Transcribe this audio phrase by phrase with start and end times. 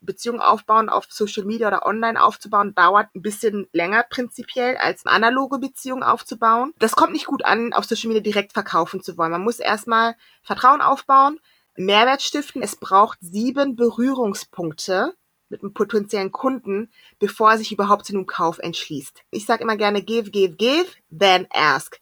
[0.00, 5.58] Beziehungen aufbauen, auf Social Media oder online aufzubauen, dauert ein bisschen länger prinzipiell als analoge
[5.58, 6.72] Beziehungen aufzubauen.
[6.78, 9.32] Das kommt nicht gut an, auf Social Media direkt verkaufen zu wollen.
[9.32, 11.40] Man muss erstmal Vertrauen aufbauen,
[11.76, 12.62] Mehrwert stiften.
[12.62, 15.14] Es braucht sieben Berührungspunkte
[15.48, 19.22] mit einem potenziellen Kunden, bevor er sich überhaupt zu einem Kauf entschließt.
[19.30, 20.86] Ich sage immer gerne give, give, give,
[21.16, 22.00] then ask.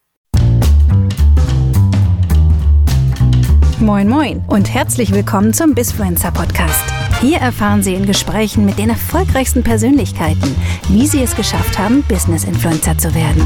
[3.79, 6.96] Moin Moin und herzlich willkommen zum Bisfluencer Podcast.
[7.23, 10.55] Hier erfahren Sie in Gesprächen mit den erfolgreichsten Persönlichkeiten,
[10.91, 13.43] wie sie es geschafft haben, Business Influencer zu werden.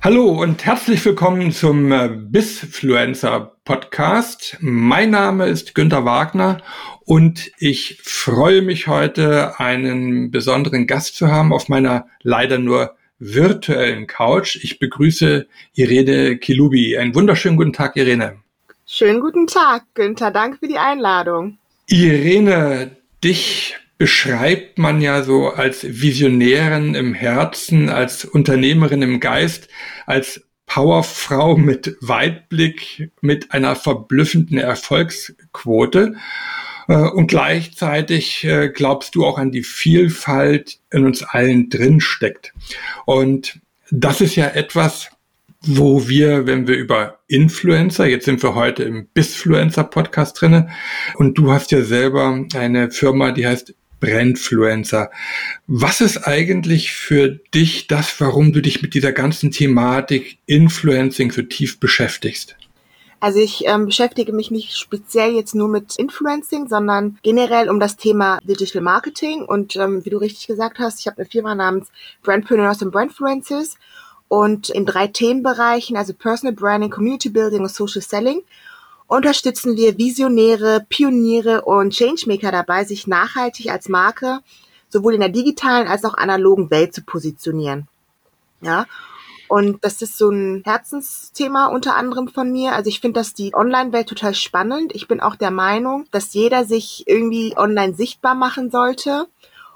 [0.00, 4.56] Hallo und herzlich willkommen zum äh, Bisfluencer Podcast.
[4.60, 6.58] Mein Name ist Günter Wagner
[7.04, 14.06] und ich freue mich heute, einen besonderen Gast zu haben auf meiner leider nur virtuellen
[14.06, 14.56] Couch.
[14.62, 16.96] Ich begrüße Irene Kilubi.
[16.96, 18.36] Einen wunderschönen guten Tag, Irene.
[18.86, 20.30] Schönen guten Tag, Günther.
[20.30, 21.58] Danke für die Einladung.
[21.86, 29.68] Irene, dich beschreibt man ja so als Visionärin im Herzen, als Unternehmerin im Geist,
[30.06, 36.14] als Powerfrau mit Weitblick, mit einer verblüffenden Erfolgsquote.
[36.88, 42.52] Äh, und gleichzeitig äh, glaubst du auch an die Vielfalt in uns allen drin steckt.
[43.06, 45.10] Und das ist ja etwas,
[45.60, 50.68] wo wir, wenn wir über Influencer, jetzt sind wir heute im Bisfluencer Podcast drinne,
[51.14, 55.10] und du hast ja selber eine Firma, die heißt Brandfluencer.
[55.66, 61.42] Was ist eigentlich für dich das, warum du dich mit dieser ganzen Thematik Influencing so
[61.42, 62.56] tief beschäftigst?
[63.20, 67.96] Also ich ähm, beschäftige mich nicht speziell jetzt nur mit Influencing, sondern generell um das
[67.96, 69.44] Thema Digital Marketing.
[69.44, 71.88] Und ähm, wie du richtig gesagt hast, ich habe eine Firma namens
[72.22, 73.76] Brandpreneurs and Brandfluencers
[74.28, 78.42] und in drei Themenbereichen, also Personal Branding, Community Building und Social Selling,
[79.06, 84.40] unterstützen wir Visionäre, Pioniere und Changemaker dabei, sich nachhaltig als Marke
[84.90, 87.88] sowohl in der digitalen als auch analogen Welt zu positionieren.
[88.60, 88.86] Ja,
[89.48, 92.74] und das ist so ein Herzensthema unter anderem von mir.
[92.74, 94.94] Also ich finde das die Online-Welt total spannend.
[94.94, 99.26] Ich bin auch der Meinung, dass jeder sich irgendwie online sichtbar machen sollte.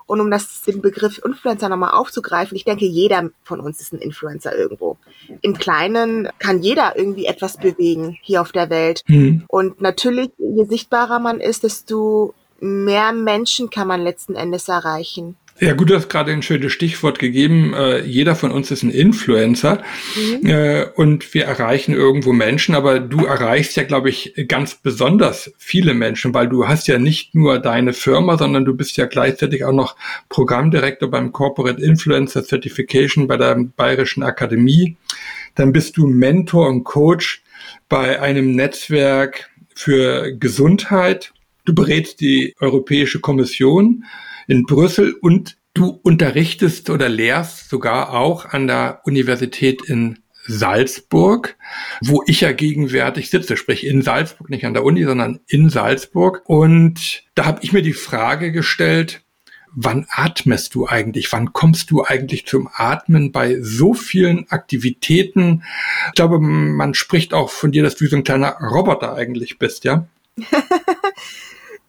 [0.05, 4.00] Und um das, den Begriff Influencer nochmal aufzugreifen, ich denke, jeder von uns ist ein
[4.00, 4.99] Influencer irgendwo.
[5.41, 9.03] Im Kleinen kann jeder irgendwie etwas bewegen hier auf der Welt.
[9.06, 9.44] Mhm.
[9.49, 15.37] Und natürlich, je sichtbarer man ist, desto mehr Menschen kann man letzten Endes erreichen.
[15.62, 17.73] Ja, gut, du hast gerade ein schönes Stichwort gegeben.
[17.73, 19.81] Äh, jeder von uns ist ein Influencer
[20.17, 20.45] mhm.
[20.45, 25.95] äh, und wir erreichen irgendwo Menschen, aber du erreichst ja, glaube ich, ganz besonders viele
[25.95, 29.73] Menschen, weil du hast ja nicht nur deine Firma, sondern du bist ja gleichzeitig auch
[29.73, 29.95] noch
[30.31, 34.97] Programmdirektor beim Corporate Influencer Certification bei der Bayerischen Akademie.
[35.55, 37.44] Dann bist du Mentor und Coach
[37.89, 41.33] bei einem Netzwerk für Gesundheit.
[41.65, 44.05] Du berätst die Europäische Kommission
[44.49, 51.56] in Brüssel und du unterrichtest oder lehrst sogar auch an der Universität in Salzburg,
[52.03, 56.43] wo ich ja gegenwärtig sitze, sprich in Salzburg, nicht an der Uni, sondern in Salzburg.
[56.47, 59.23] Und da habe ich mir die Frage gestellt,
[59.75, 61.33] wann atmest du eigentlich?
[61.33, 65.62] Wann kommst du eigentlich zum Atmen bei so vielen Aktivitäten?
[66.09, 69.84] Ich glaube, man spricht auch von dir, dass du so ein kleiner Roboter eigentlich bist,
[69.84, 70.09] ja?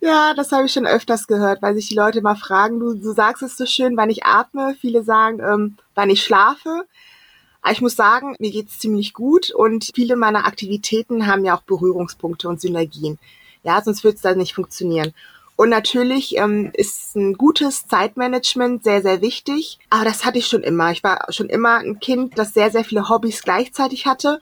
[0.06, 3.14] Ja, das habe ich schon öfters gehört, weil sich die Leute mal fragen, du, du
[3.14, 4.76] sagst es so schön, wann ich atme.
[4.82, 6.84] Viele sagen, ähm, wann ich schlafe.
[7.62, 11.62] Aber ich muss sagen, mir geht's ziemlich gut und viele meiner Aktivitäten haben ja auch
[11.62, 13.18] Berührungspunkte und Synergien.
[13.64, 15.14] Ja, sonst würde es da nicht funktionieren.
[15.56, 19.80] Und natürlich ähm, ist ein gutes Zeitmanagement sehr, sehr wichtig.
[19.90, 20.92] Aber das hatte ich schon immer.
[20.92, 24.42] Ich war schon immer ein Kind, das sehr, sehr viele Hobbys gleichzeitig hatte.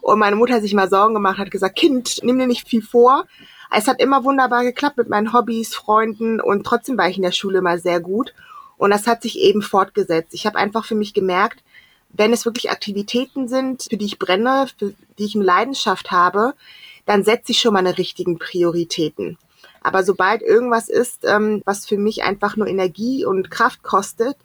[0.00, 2.82] Und meine Mutter hat sich mal Sorgen gemacht, hat gesagt, Kind, nimm dir nicht viel
[2.82, 3.26] vor.
[3.70, 7.32] Es hat immer wunderbar geklappt mit meinen Hobbys, Freunden und trotzdem war ich in der
[7.32, 8.32] Schule immer sehr gut.
[8.78, 10.32] Und das hat sich eben fortgesetzt.
[10.32, 11.62] Ich habe einfach für mich gemerkt,
[12.10, 16.54] wenn es wirklich Aktivitäten sind, für die ich brenne, für die ich eine Leidenschaft habe,
[17.04, 19.36] dann setze ich schon meine richtigen Prioritäten.
[19.82, 24.36] Aber sobald irgendwas ist, ähm, was für mich einfach nur Energie und Kraft kostet,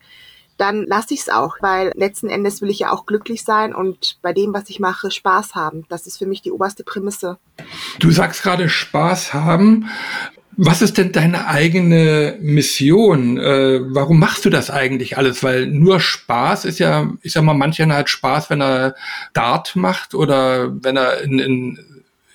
[0.58, 4.18] dann lasse ich es auch, weil letzten Endes will ich ja auch glücklich sein und
[4.22, 5.86] bei dem, was ich mache, Spaß haben.
[5.90, 7.38] Das ist für mich die oberste Prämisse.
[8.00, 9.90] Du sagst gerade Spaß haben.
[10.56, 13.40] Was ist denn deine eigene Mission?
[13.40, 15.42] Äh, warum machst du das eigentlich alles?
[15.42, 18.96] Weil nur Spaß ist ja, ich sag mal, mancher hat Spaß, wenn er
[19.34, 21.80] Dart macht oder wenn er in, in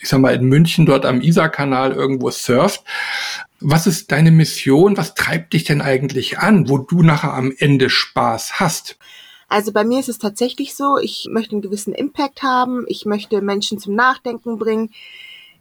[0.00, 2.82] ich sag mal, in München dort am Isar-Kanal irgendwo surft.
[3.60, 4.96] Was ist deine Mission?
[4.96, 8.96] Was treibt dich denn eigentlich an, wo du nachher am Ende Spaß hast?
[9.48, 13.40] Also bei mir ist es tatsächlich so, ich möchte einen gewissen Impact haben, ich möchte
[13.40, 14.90] Menschen zum Nachdenken bringen,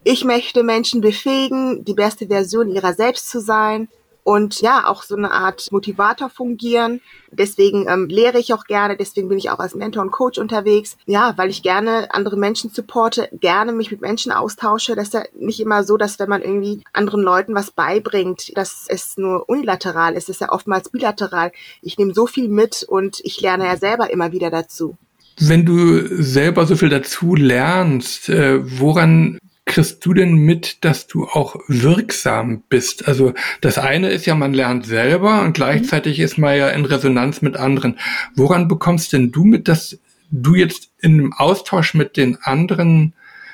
[0.03, 3.87] ich möchte Menschen befähigen, die beste Version ihrer selbst zu sein
[4.27, 6.99] und ja, auch so eine Art Motivator fungieren.
[7.31, 10.97] Deswegen ähm, lehre ich auch gerne, deswegen bin ich auch als Mentor und Coach unterwegs.
[11.05, 14.97] Ja, weil ich gerne andere Menschen supporte, gerne mich mit Menschen austausche.
[14.97, 18.83] Das ist ja nicht immer so, dass wenn man irgendwie anderen Leuten was beibringt, dass
[18.89, 20.23] es nur unilateral ist.
[20.23, 21.53] Es ist ja oftmals bilateral.
[21.81, 24.97] Ich nehme so viel mit und ich lerne ja selber immer wieder dazu.
[25.39, 31.25] Wenn du selber so viel dazu lernst, äh, woran kriegst du denn mit, dass du
[31.25, 33.07] auch wirksam bist?
[33.07, 37.41] Also das eine ist ja, man lernt selber und gleichzeitig ist man ja in Resonanz
[37.41, 37.99] mit anderen.
[38.35, 39.99] Woran bekommst denn du mit, dass
[40.31, 43.13] du jetzt in Austausch mit den anderen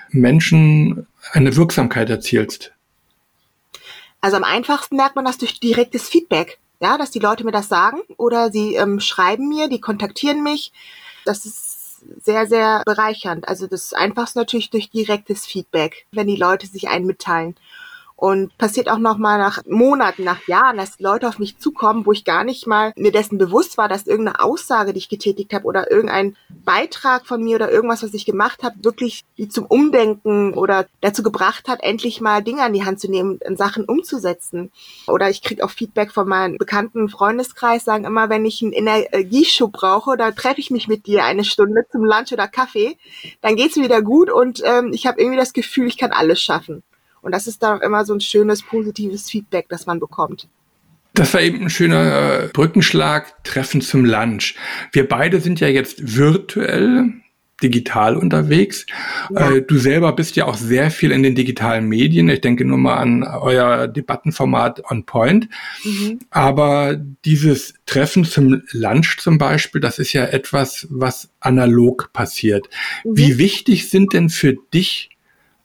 [0.09, 2.71] Menschen eine Wirksamkeit erzielst?
[4.21, 6.59] Also am einfachsten merkt man das durch direktes Feedback.
[6.79, 10.73] Ja, dass die Leute mir das sagen oder sie ähm, schreiben mir, die kontaktieren mich.
[11.25, 11.72] Das ist
[12.21, 13.47] sehr, sehr bereichernd.
[13.47, 17.55] Also das Einfachste natürlich durch direktes Feedback, wenn die Leute sich einen mitteilen.
[18.15, 22.11] Und passiert auch noch mal nach Monaten, nach Jahren, dass Leute auf mich zukommen, wo
[22.11, 25.65] ich gar nicht mal mir dessen bewusst war, dass irgendeine Aussage, die ich getätigt habe
[25.65, 30.53] oder irgendein Beitrag von mir oder irgendwas, was ich gemacht habe, wirklich die zum Umdenken
[30.53, 34.71] oder dazu gebracht hat, endlich mal Dinge an die Hand zu nehmen und Sachen umzusetzen.
[35.07, 39.73] Oder ich kriege auch Feedback von meinem bekannten Freundeskreis, sagen immer, wenn ich einen Energieschub
[39.73, 42.97] brauche, da treffe ich mich mit dir eine Stunde zum Lunch oder Kaffee,
[43.41, 46.41] dann geht's mir wieder gut und ähm, ich habe irgendwie das Gefühl, ich kann alles
[46.41, 46.83] schaffen.
[47.23, 50.47] Und das ist dann immer so ein schönes, positives Feedback, das man bekommt.
[51.15, 54.55] Das war eben ein schöner äh, Brückenschlag, Treffen zum Lunch.
[54.91, 57.13] Wir beide sind ja jetzt virtuell,
[57.61, 58.85] digital unterwegs.
[59.33, 59.51] Ja.
[59.51, 62.29] Äh, du selber bist ja auch sehr viel in den digitalen Medien.
[62.29, 65.49] Ich denke nur mal an euer Debattenformat On Point.
[65.83, 66.19] Mhm.
[66.29, 72.69] Aber dieses Treffen zum Lunch zum Beispiel, das ist ja etwas, was analog passiert.
[73.03, 73.17] Mhm.
[73.17, 75.12] Wie wichtig sind denn für dich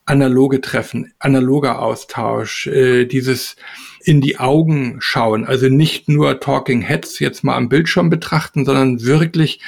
[0.08, 3.56] analoge Treffen, analoger Austausch, äh, dieses
[4.02, 9.04] in die Augen schauen, also nicht nur Talking Heads jetzt mal am Bildschirm betrachten, sondern
[9.04, 9.60] wirklich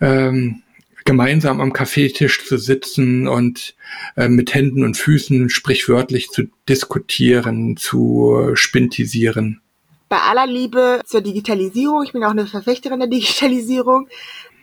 [0.00, 0.62] ähm,
[1.04, 3.74] gemeinsam am Kaffeetisch zu sitzen und
[4.16, 9.60] äh, mit Händen und Füßen sprichwörtlich zu diskutieren, zu spintisieren.
[10.08, 14.08] Bei aller Liebe zur Digitalisierung, ich bin auch eine Verfechterin der Digitalisierung,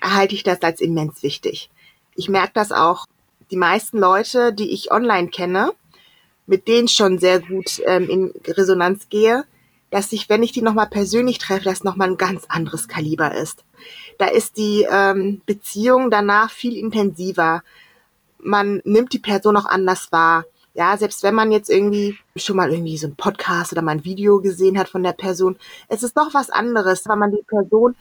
[0.01, 1.69] halte ich das als immens wichtig.
[2.15, 3.06] Ich merke das auch
[3.51, 5.74] die meisten Leute, die ich online kenne,
[6.48, 9.44] mit denen schon sehr gut ähm, in Resonanz gehe,
[9.89, 13.63] dass ich, wenn ich die nochmal persönlich treffe, das nochmal ein ganz anderes Kaliber ist.
[14.18, 17.62] Da ist die ähm, Beziehung danach viel intensiver.
[18.39, 20.45] Man nimmt die Person auch anders wahr.
[20.74, 24.06] Ja, selbst wenn man jetzt irgendwie schon mal irgendwie so ein Podcast oder mal ein
[24.06, 25.57] Video gesehen hat von der Person,
[25.89, 27.95] es ist doch was anderes, weil man die Person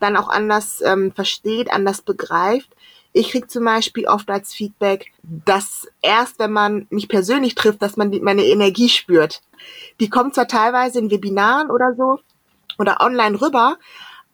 [0.00, 2.68] dann auch anders ähm, versteht, anders begreift
[3.16, 7.96] ich krieg zum Beispiel oft als Feedback, dass erst wenn man mich persönlich trifft, dass
[7.96, 9.40] man meine Energie spürt.
[10.00, 12.20] Die kommt zwar teilweise in Webinaren oder so
[12.78, 13.78] oder online rüber,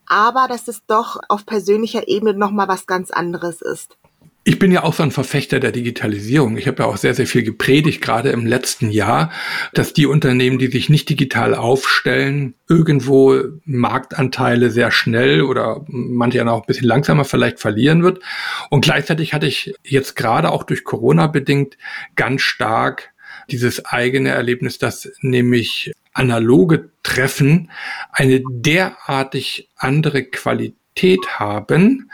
[0.06, 3.96] aber dass es doch auf persönlicher Ebene nochmal was ganz anderes ist.
[4.44, 6.56] Ich bin ja auch so ein Verfechter der Digitalisierung.
[6.56, 9.30] Ich habe ja auch sehr, sehr viel gepredigt, gerade im letzten Jahr,
[9.72, 16.48] dass die Unternehmen, die sich nicht digital aufstellen, irgendwo Marktanteile sehr schnell oder manche dann
[16.48, 18.20] auch ein bisschen langsamer vielleicht verlieren wird.
[18.68, 21.78] Und gleichzeitig hatte ich jetzt gerade auch durch Corona bedingt
[22.16, 23.12] ganz stark
[23.50, 27.70] dieses eigene Erlebnis, dass nämlich analoge Treffen
[28.10, 32.10] eine derartig andere Qualität haben,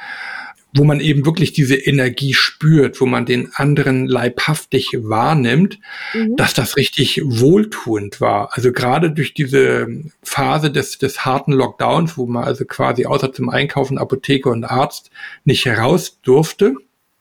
[0.79, 5.79] wo man eben wirklich diese Energie spürt, wo man den anderen leibhaftig wahrnimmt,
[6.15, 6.37] mhm.
[6.37, 8.51] dass das richtig wohltuend war.
[8.53, 9.89] Also gerade durch diese
[10.23, 15.11] Phase des, des harten Lockdowns, wo man also quasi außer zum Einkaufen Apotheke und Arzt
[15.45, 16.75] nicht heraus durfte,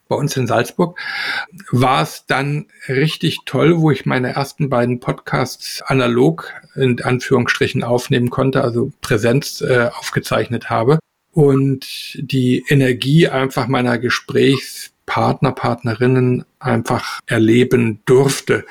[0.07, 0.97] bei uns in Salzburg,
[1.71, 8.29] war es dann richtig toll, wo ich meine ersten beiden Podcasts analog in Anführungsstrichen aufnehmen
[8.29, 10.99] konnte, also Präsenz äh, aufgezeichnet habe
[11.37, 18.65] und die Energie einfach meiner Gesprächspartner, Partnerinnen einfach erleben durfte.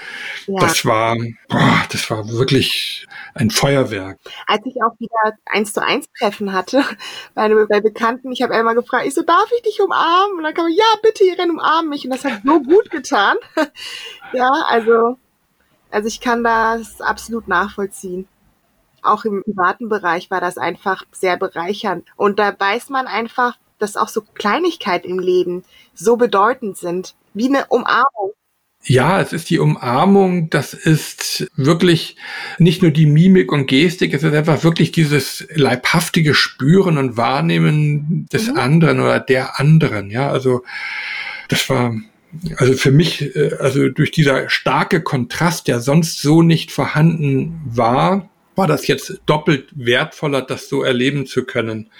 [0.48, 0.58] Ja.
[0.58, 1.16] Das war,
[1.48, 4.18] boah, das war wirklich ein Feuerwerk.
[4.48, 6.82] Als ich auch wieder eins zu eins Treffen hatte
[7.34, 10.38] bei, bei Bekannten, ich habe einmal gefragt, ich so, darf ich dich umarmen?
[10.38, 12.04] Und dann kam ich, ja, bitte, Irene, umarmen mich.
[12.04, 13.36] Und das hat so gut getan.
[14.32, 15.18] ja, also,
[15.92, 18.26] also ich kann das absolut nachvollziehen
[19.06, 22.06] auch im privaten Bereich war das einfach sehr bereichernd.
[22.16, 27.48] Und da weiß man einfach, dass auch so Kleinigkeiten im Leben so bedeutend sind, wie
[27.48, 28.32] eine Umarmung.
[28.88, 32.16] Ja, es ist die Umarmung, das ist wirklich
[32.58, 38.28] nicht nur die Mimik und Gestik, es ist einfach wirklich dieses leibhaftige Spüren und Wahrnehmen
[38.32, 38.58] des mhm.
[38.58, 40.10] anderen oder der anderen.
[40.10, 40.62] Ja, also
[41.48, 41.96] das war
[42.56, 48.28] also für mich, äh, also durch dieser starke Kontrast, der sonst so nicht vorhanden war,
[48.56, 51.90] war das jetzt doppelt wertvoller, das so erleben zu können.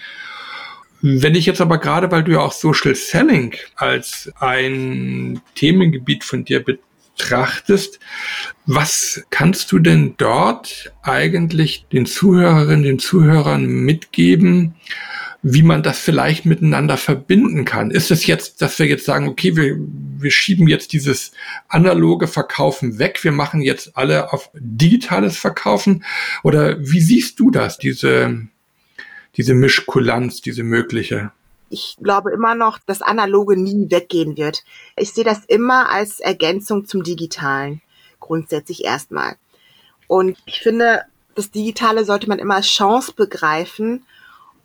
[1.02, 6.44] Wenn ich jetzt aber gerade, weil du ja auch Social Selling als ein Themengebiet von
[6.44, 8.00] dir betrachtest,
[8.64, 14.74] was kannst du denn dort eigentlich den Zuhörerinnen, den Zuhörern mitgeben,
[15.42, 17.90] wie man das vielleicht miteinander verbinden kann.
[17.90, 21.32] Ist es jetzt, dass wir jetzt sagen, okay, wir, wir schieben jetzt dieses
[21.68, 26.04] analoge Verkaufen weg, wir machen jetzt alle auf digitales Verkaufen?
[26.42, 28.46] Oder wie siehst du das, diese,
[29.36, 31.30] diese Mischkulanz, diese mögliche?
[31.68, 34.64] Ich glaube immer noch, dass Analoge nie weggehen wird.
[34.96, 37.82] Ich sehe das immer als Ergänzung zum Digitalen.
[38.20, 39.36] Grundsätzlich erstmal.
[40.06, 41.02] Und ich finde,
[41.34, 44.04] das Digitale sollte man immer als Chance begreifen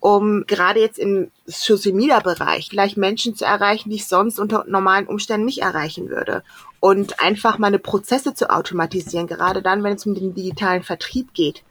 [0.02, 4.64] um gerade jetzt im Social Media Bereich vielleicht Menschen zu erreichen, die ich sonst unter
[4.66, 6.42] normalen Umständen nicht erreichen würde.
[6.80, 11.62] Und einfach meine Prozesse zu automatisieren, gerade dann, wenn es um den digitalen Vertrieb geht.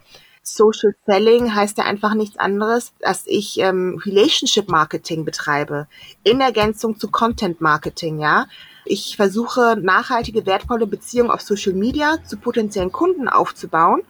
[0.44, 5.88] Social Selling heißt ja einfach nichts anderes, dass ich ähm, Relationship Marketing betreibe,
[6.24, 8.46] in Ergänzung zu Content Marketing, ja.
[8.86, 14.04] Ich versuche nachhaltige, wertvolle Beziehungen auf Social Media zu potenziellen Kunden aufzubauen.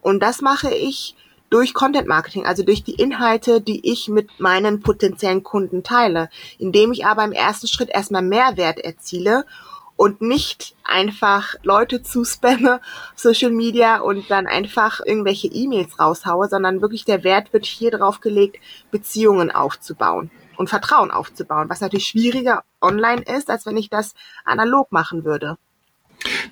[0.00, 1.14] Und das mache ich
[1.50, 6.92] durch Content Marketing, also durch die Inhalte, die ich mit meinen potenziellen Kunden teile, indem
[6.92, 9.44] ich aber im ersten Schritt erstmal Mehrwert erziele
[9.96, 12.80] und nicht einfach Leute zuspamme,
[13.14, 18.20] Social Media und dann einfach irgendwelche E-Mails raushaue, sondern wirklich der Wert wird hier drauf
[18.20, 18.58] gelegt,
[18.90, 24.92] Beziehungen aufzubauen und Vertrauen aufzubauen, was natürlich schwieriger online ist, als wenn ich das analog
[24.92, 25.56] machen würde.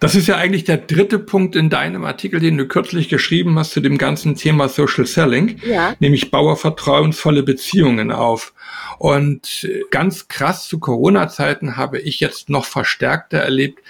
[0.00, 3.72] Das ist ja eigentlich der dritte Punkt in deinem Artikel, den du kürzlich geschrieben hast
[3.72, 5.94] zu dem ganzen Thema Social Selling, ja.
[6.00, 8.52] nämlich baue vertrauensvolle Beziehungen auf.
[8.98, 13.80] Und ganz krass zu Corona-Zeiten habe ich jetzt noch verstärkter erlebt,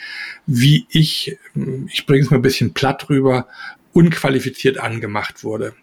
[0.46, 1.36] wie ich,
[1.92, 3.46] ich bringe es mal ein bisschen platt rüber,
[3.92, 5.74] unqualifiziert angemacht wurde.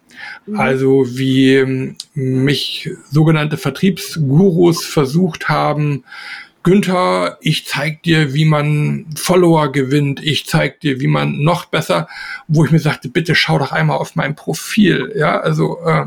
[0.46, 0.60] Mhm.
[0.60, 6.04] Also wie mich sogenannte Vertriebsgurus versucht haben,
[6.62, 12.08] Günther, ich zeig dir, wie man Follower gewinnt, ich zeig dir, wie man noch besser,
[12.46, 16.06] wo ich mir sagte, bitte schau doch einmal auf mein Profil, ja, also äh,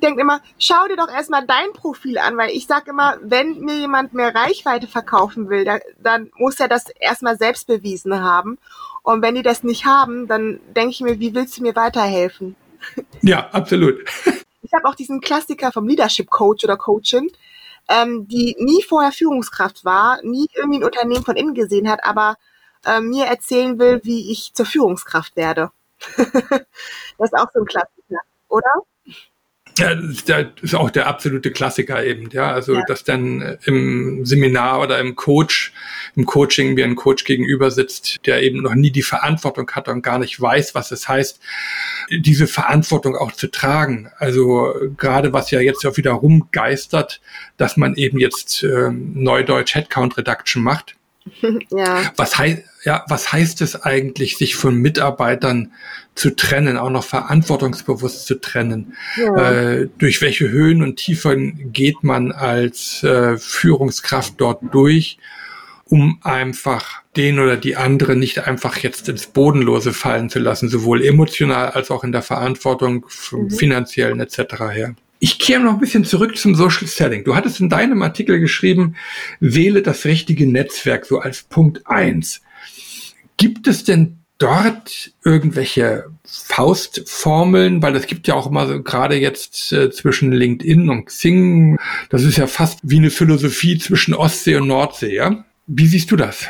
[0.00, 3.76] denkt immer, schau dir doch erstmal dein Profil an, weil ich sag immer, wenn mir
[3.76, 8.58] jemand mehr Reichweite verkaufen will, da, dann muss er das erstmal selbst bewiesen haben.
[9.02, 12.56] Und wenn die das nicht haben, dann denke ich mir, wie willst du mir weiterhelfen?
[13.22, 13.96] Ja, absolut.
[14.62, 17.30] Ich habe auch diesen Klassiker vom Leadership Coach oder Coachin,
[17.90, 22.36] ähm, die nie vorher Führungskraft war, nie irgendwie ein Unternehmen von innen gesehen hat, aber
[22.86, 25.70] äh, mir erzählen will, wie ich zur Führungskraft werde.
[26.16, 26.22] das
[27.18, 28.72] ist auch so ein Klassiker, oder?
[29.80, 32.52] Ja, das ist auch der absolute Klassiker eben, ja.
[32.52, 32.82] Also, ja.
[32.86, 35.72] dass dann äh, im Seminar oder im Coach,
[36.16, 40.02] im Coaching mir ein Coach gegenüber sitzt, der eben noch nie die Verantwortung hat und
[40.02, 41.40] gar nicht weiß, was es heißt,
[42.10, 44.10] diese Verantwortung auch zu tragen.
[44.18, 47.20] Also, gerade was ja jetzt auch wieder rumgeistert,
[47.56, 50.96] dass man eben jetzt äh, Neudeutsch Headcount Reduction macht.
[51.70, 52.12] ja.
[52.16, 55.72] Was heißt, ja, was heißt es eigentlich, sich von Mitarbeitern
[56.14, 58.94] zu trennen, auch noch verantwortungsbewusst zu trennen?
[59.16, 59.50] Ja.
[59.50, 65.18] Äh, durch welche Höhen und Tiefen geht man als äh, Führungskraft dort durch,
[65.84, 71.04] um einfach den oder die andere nicht einfach jetzt ins Bodenlose fallen zu lassen, sowohl
[71.04, 73.50] emotional als auch in der Verantwortung, mhm.
[73.50, 74.38] finanziellen etc.
[74.70, 74.94] her.
[75.22, 77.24] Ich kehre noch ein bisschen zurück zum Social Selling.
[77.24, 78.96] Du hattest in deinem Artikel geschrieben,
[79.38, 82.40] wähle das richtige Netzwerk so als Punkt eins.
[83.36, 89.72] Gibt es denn dort irgendwelche Faustformeln, weil es gibt ja auch immer so gerade jetzt
[89.72, 94.68] äh, zwischen LinkedIn und Xing, das ist ja fast wie eine Philosophie zwischen Ostsee und
[94.68, 95.44] Nordsee, ja?
[95.66, 96.46] Wie siehst du das?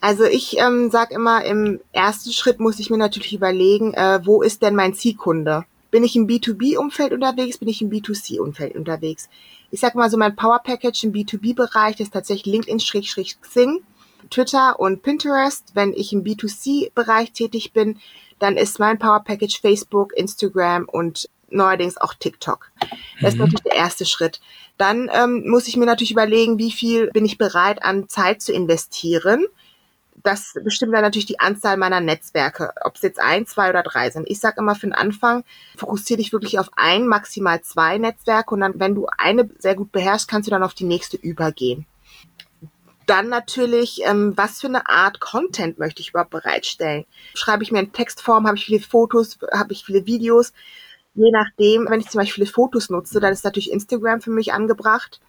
[0.00, 4.40] Also ich ähm, sage immer, im ersten Schritt muss ich mir natürlich überlegen, äh, wo
[4.40, 5.64] ist denn mein Zielkunde?
[5.94, 7.58] Bin ich im B2B-Umfeld unterwegs?
[7.58, 9.28] Bin ich im B2C-Umfeld unterwegs?
[9.70, 13.80] Ich sag mal so, mein Power Package im B2B-Bereich ist tatsächlich LinkedIn-Xing,
[14.28, 15.70] Twitter und Pinterest.
[15.74, 18.00] Wenn ich im B2C-Bereich tätig bin,
[18.40, 22.72] dann ist mein Power Package Facebook, Instagram und neuerdings auch TikTok.
[23.20, 23.42] Das ist mhm.
[23.42, 24.40] natürlich der erste Schritt.
[24.76, 28.52] Dann ähm, muss ich mir natürlich überlegen, wie viel bin ich bereit an Zeit zu
[28.52, 29.46] investieren
[30.24, 34.10] das bestimmt dann natürlich die Anzahl meiner Netzwerke, ob es jetzt ein, zwei oder drei
[34.10, 34.28] sind.
[34.28, 35.44] Ich sage immer für den Anfang,
[35.76, 39.92] fokussiere dich wirklich auf ein, maximal zwei Netzwerke und dann, wenn du eine sehr gut
[39.92, 41.86] beherrschst, kannst du dann auf die nächste übergehen.
[43.04, 47.04] Dann natürlich, ähm, was für eine Art Content möchte ich überhaupt bereitstellen?
[47.34, 50.54] Schreibe ich mir in Textform, habe ich viele Fotos, habe ich viele Videos?
[51.14, 54.54] Je nachdem, wenn ich zum Beispiel viele Fotos nutze, dann ist natürlich Instagram für mich
[54.54, 55.20] angebracht,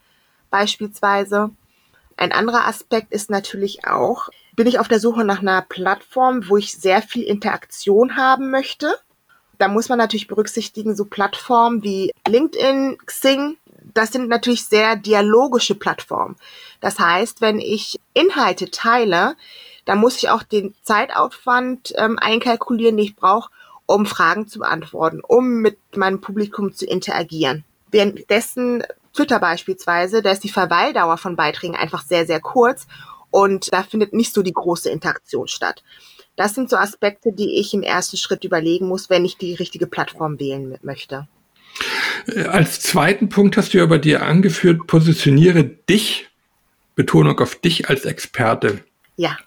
[0.49, 1.51] beispielsweise.
[2.15, 6.57] Ein anderer Aspekt ist natürlich auch, bin ich auf der Suche nach einer Plattform, wo
[6.57, 8.95] ich sehr viel Interaktion haben möchte.
[9.57, 13.57] Da muss man natürlich berücksichtigen, so Plattformen wie LinkedIn, Xing,
[13.93, 16.35] das sind natürlich sehr dialogische Plattformen.
[16.81, 19.35] Das heißt, wenn ich Inhalte teile,
[19.85, 23.49] dann muss ich auch den Zeitaufwand ähm, einkalkulieren, den ich brauche,
[23.85, 27.63] um Fragen zu beantworten, um mit meinem Publikum zu interagieren.
[27.91, 28.83] Währenddessen
[29.13, 32.87] Twitter beispielsweise, da ist die Verweildauer von Beiträgen einfach sehr, sehr kurz
[33.35, 35.83] und da findet nicht so die große Interaktion statt.
[36.37, 39.87] Das sind so Aspekte, die ich im ersten Schritt überlegen muss, wenn ich die richtige
[39.87, 41.27] Plattform wählen möchte.
[42.27, 46.29] Äh, als zweiten Punkt hast du ja bei dir angeführt, positioniere dich,
[46.95, 48.85] Betonung auf dich als Experte.
[49.17, 49.37] Ja.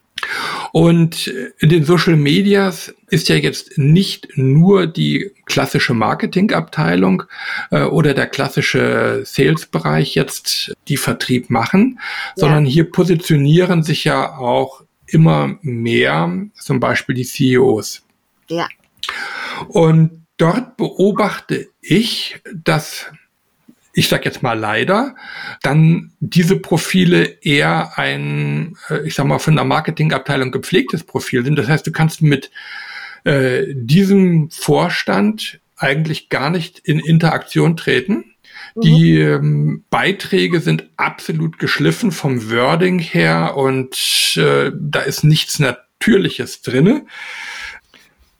[0.72, 1.26] Und
[1.58, 7.24] in den Social Medias ist ja jetzt nicht nur die klassische Marketingabteilung
[7.70, 12.32] äh, oder der klassische Sales-Bereich jetzt die Vertrieb machen, ja.
[12.36, 18.02] sondern hier positionieren sich ja auch immer mehr zum Beispiel die CEOs.
[18.48, 18.68] Ja.
[19.68, 23.06] Und dort beobachte ich, dass
[23.98, 25.16] ich sag jetzt mal leider,
[25.60, 31.56] dann diese Profile eher ein, äh, ich sag mal, von der Marketingabteilung gepflegtes Profil sind.
[31.56, 32.52] Das heißt, du kannst mit
[33.24, 38.36] äh, diesem Vorstand eigentlich gar nicht in Interaktion treten.
[38.76, 38.80] Mhm.
[38.80, 46.62] Die ähm, Beiträge sind absolut geschliffen vom Wording her und äh, da ist nichts Natürliches
[46.62, 47.04] drinne.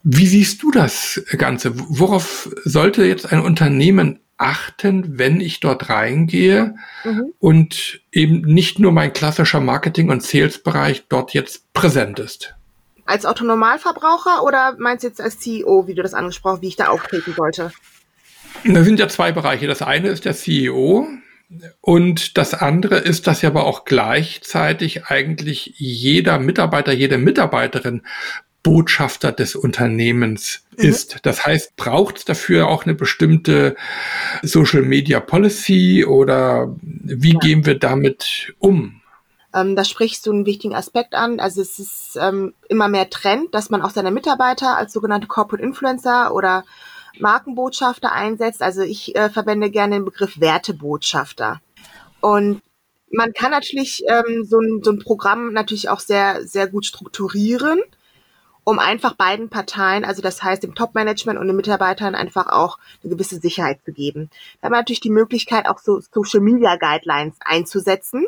[0.05, 1.73] Wie siehst du das Ganze?
[1.75, 7.33] Worauf sollte jetzt ein Unternehmen achten, wenn ich dort reingehe mhm.
[7.39, 12.55] und eben nicht nur mein klassischer Marketing- und Sales-Bereich dort jetzt präsent ist?
[13.05, 16.89] Als Autonomalverbraucher oder meinst du jetzt als CEO, wie du das angesprochen, wie ich da
[16.89, 17.73] auftreten sollte?
[18.65, 19.67] Da sind ja zwei Bereiche.
[19.67, 21.07] Das eine ist der CEO
[21.81, 28.03] und das andere ist, dass ja aber auch gleichzeitig eigentlich jeder Mitarbeiter, jede Mitarbeiterin
[28.69, 30.85] Botschafter des Unternehmens mhm.
[30.85, 31.21] ist.
[31.23, 33.77] Das heißt, braucht es dafür auch eine bestimmte
[34.43, 37.39] Social Media Policy oder wie ja.
[37.39, 39.01] gehen wir damit um?
[39.55, 41.41] Ähm, da sprichst du einen wichtigen Aspekt an.
[41.41, 45.65] Also es ist ähm, immer mehr Trend, dass man auch seine Mitarbeiter als sogenannte Corporate
[45.65, 46.65] Influencer oder
[47.19, 48.61] Markenbotschafter einsetzt.
[48.61, 51.63] Also ich äh, verwende gerne den Begriff Wertebotschafter.
[52.21, 52.61] Und
[53.11, 57.81] man kann natürlich ähm, so, ein, so ein Programm natürlich auch sehr, sehr gut strukturieren
[58.69, 63.15] um einfach beiden Parteien, also das heißt dem Top-Management und den Mitarbeitern einfach auch eine
[63.15, 64.29] gewisse Sicherheit zu geben.
[64.61, 68.27] Da haben wir natürlich die Möglichkeit, auch so Social Media Guidelines einzusetzen.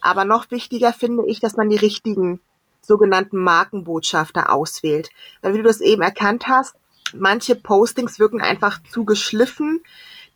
[0.00, 2.38] Aber noch wichtiger finde ich, dass man die richtigen
[2.82, 5.10] sogenannten Markenbotschafter auswählt.
[5.40, 6.76] Weil wie du das eben erkannt hast,
[7.12, 9.82] manche Postings wirken einfach zu geschliffen.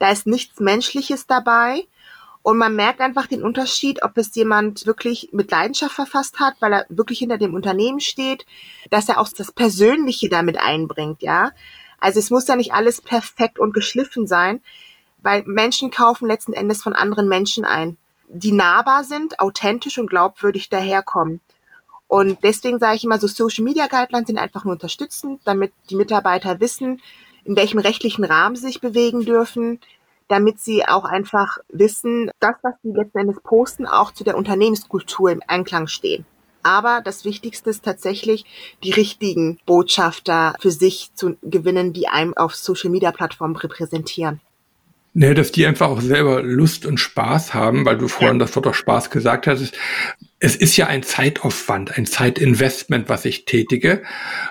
[0.01, 1.87] Da ist nichts Menschliches dabei.
[2.47, 6.73] Und man merkt einfach den Unterschied, ob es jemand wirklich mit Leidenschaft verfasst hat, weil
[6.75, 8.47] er wirklich hinter dem Unternehmen steht,
[8.89, 11.51] dass er auch das Persönliche damit einbringt, ja.
[11.99, 14.61] Also es muss ja nicht alles perfekt und geschliffen sein,
[15.19, 17.97] weil Menschen kaufen letzten Endes von anderen Menschen ein,
[18.29, 21.41] die nahbar sind, authentisch und glaubwürdig daherkommen.
[22.07, 25.97] Und deswegen sage ich immer, so Social Media Guidelines sind einfach nur unterstützend, damit die
[25.97, 27.03] Mitarbeiter wissen,
[27.43, 29.81] in welchem rechtlichen Rahmen sie sich bewegen dürfen,
[30.29, 35.31] damit sie auch einfach wissen, das, was sie letzten Endes posten, auch zu der Unternehmenskultur
[35.31, 36.25] im Einklang stehen.
[36.63, 38.45] Aber das Wichtigste ist tatsächlich,
[38.83, 44.41] die richtigen Botschafter für sich zu gewinnen, die einem auf Social-Media-Plattformen repräsentieren.
[45.19, 48.67] Nee, dass die einfach auch selber Lust und Spaß haben, weil du vorhin das Wort
[48.67, 49.73] auch Spaß gesagt hast
[50.39, 54.03] es ist ja ein Zeitaufwand, ein Zeitinvestment, was ich tätige,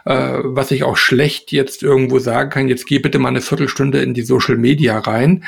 [0.05, 4.01] äh, was ich auch schlecht jetzt irgendwo sagen kann, jetzt geh bitte mal eine Viertelstunde
[4.01, 5.43] in die Social Media rein,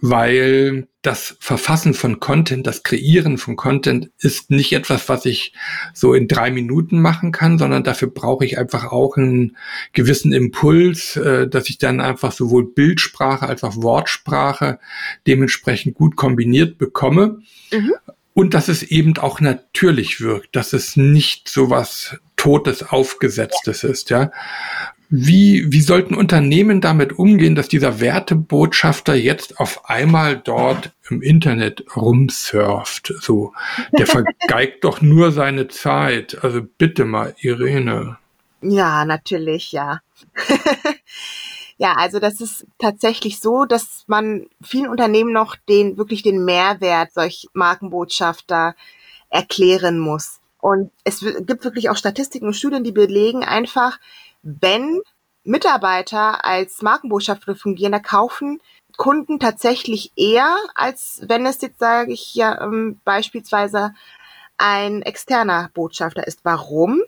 [0.00, 5.54] weil das Verfassen von Content, das Kreieren von Content ist nicht etwas, was ich
[5.92, 9.56] so in drei Minuten machen kann, sondern dafür brauche ich einfach auch einen
[9.92, 14.78] gewissen Impuls, äh, dass ich dann einfach sowohl Bildsprache als auch Wortsprache
[15.26, 17.40] dementsprechend gut kombiniert bekomme.
[17.72, 17.94] Mhm
[18.40, 24.08] und dass es eben auch natürlich wirkt, dass es nicht so was Totes, Aufgesetztes ist,
[24.08, 24.32] ja.
[25.10, 31.84] Wie, wie sollten Unternehmen damit umgehen, dass dieser Wertebotschafter jetzt auf einmal dort im Internet
[31.96, 33.12] rumsurft?
[33.20, 33.52] So,
[33.98, 34.06] der
[34.46, 36.42] vergeigt doch nur seine Zeit.
[36.42, 38.16] Also bitte mal, Irene.
[38.62, 40.00] Ja, natürlich, ja.
[41.80, 47.14] Ja, also das ist tatsächlich so, dass man vielen Unternehmen noch den wirklich den Mehrwert
[47.14, 48.74] solch Markenbotschafter
[49.30, 50.40] erklären muss.
[50.60, 53.98] Und es gibt wirklich auch Statistiken und Studien, die belegen einfach,
[54.42, 55.00] wenn
[55.42, 58.60] Mitarbeiter als Markenbotschafter fungieren, da kaufen
[58.98, 63.94] Kunden tatsächlich eher, als wenn es jetzt, sage ich ja, ähm, beispielsweise
[64.58, 66.40] ein externer Botschafter ist.
[66.42, 67.00] Warum?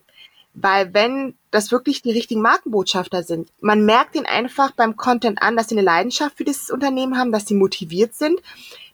[0.55, 5.57] Weil wenn das wirklich die richtigen Markenbotschafter sind, man merkt ihnen einfach beim Content an,
[5.57, 8.41] dass sie eine Leidenschaft für dieses Unternehmen haben, dass sie motiviert sind.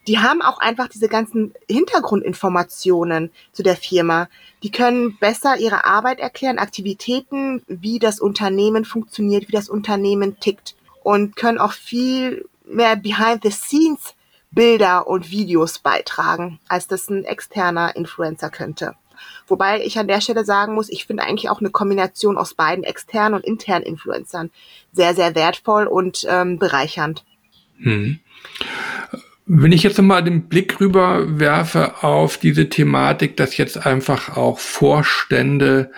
[0.06, 4.28] Die haben auch einfach diese ganzen Hintergrundinformationen zu der Firma.
[4.62, 10.76] Die können besser ihre Arbeit erklären, Aktivitäten, wie das Unternehmen funktioniert, wie das Unternehmen tickt
[11.02, 14.14] und können auch viel mehr behind the scenes
[14.50, 18.94] Bilder und Videos beitragen, als das ein externer Influencer könnte.
[19.46, 22.84] Wobei ich an der Stelle sagen muss, ich finde eigentlich auch eine Kombination aus beiden
[22.84, 24.50] externen und internen Influencern
[24.92, 27.24] sehr, sehr wertvoll und ähm, bereichernd.
[27.78, 28.18] Hm.
[29.46, 34.58] Wenn ich jetzt mal den Blick rüber werfe auf diese Thematik, dass jetzt einfach auch
[34.58, 35.90] Vorstände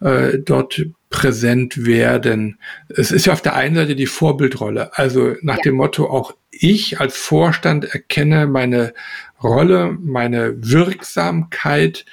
[0.00, 2.58] äh, dort präsent werden.
[2.88, 5.62] Es ist ja auf der einen Seite die Vorbildrolle, also nach ja.
[5.62, 8.92] dem Motto, auch ich als Vorstand erkenne meine
[9.42, 12.04] Rolle, meine Wirksamkeit,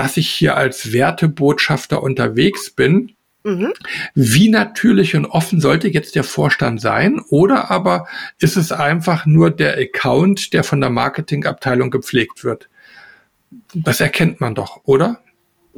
[0.00, 3.12] dass ich hier als Wertebotschafter unterwegs bin.
[3.42, 3.74] Mhm.
[4.14, 7.20] Wie natürlich und offen sollte jetzt der Vorstand sein?
[7.28, 8.08] Oder aber
[8.38, 12.70] ist es einfach nur der Account, der von der Marketingabteilung gepflegt wird?
[13.74, 15.20] Das erkennt man doch, oder?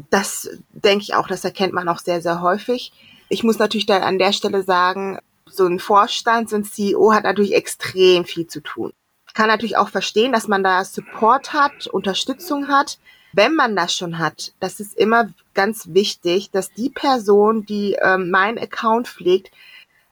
[0.09, 2.93] Das denke ich auch, das erkennt man auch sehr, sehr häufig.
[3.29, 7.25] Ich muss natürlich da an der Stelle sagen, so ein Vorstand, so ein CEO hat
[7.25, 8.93] natürlich extrem viel zu tun.
[9.27, 13.01] Ich kann natürlich auch verstehen, dass man da Support hat, Unterstützung hat.
[13.33, 18.31] Wenn man das schon hat, das ist immer ganz wichtig, dass die Person, die ähm,
[18.31, 19.51] meinen Account pflegt,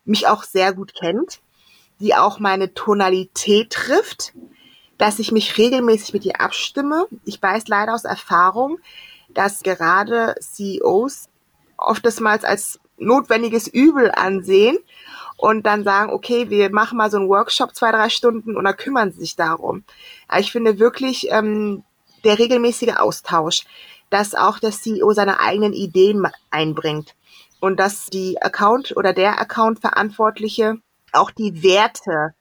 [0.04, 1.40] mich auch sehr gut kennt,
[2.00, 4.32] die auch meine Tonalität trifft,
[4.96, 7.06] dass ich mich regelmäßig mit ihr abstimme.
[7.24, 8.78] Ich weiß leider aus Erfahrung,
[9.28, 11.28] dass gerade CEOs
[11.76, 14.78] oftmals als notwendiges Übel ansehen
[15.36, 18.76] und dann sagen, okay, wir machen mal so einen Workshop zwei, drei Stunden und dann
[18.76, 19.84] kümmern sie sich darum.
[20.28, 21.82] Aber ich finde wirklich ähm,
[22.24, 23.64] der regelmäßige Austausch,
[24.10, 27.14] dass auch der CEO seine eigenen Ideen einbringt
[27.60, 30.76] und dass die Account oder der Account-Verantwortliche
[31.12, 32.34] auch die Werte